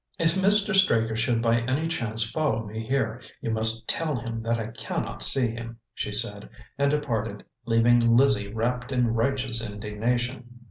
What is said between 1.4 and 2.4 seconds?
by any chance